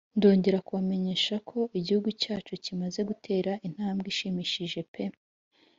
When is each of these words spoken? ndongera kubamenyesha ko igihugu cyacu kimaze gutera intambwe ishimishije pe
ndongera 0.17 0.63
kubamenyesha 0.67 1.35
ko 1.49 1.59
igihugu 1.79 2.09
cyacu 2.21 2.53
kimaze 2.63 2.99
gutera 3.09 3.51
intambwe 3.67 4.05
ishimishije 4.13 4.79
pe 4.93 5.03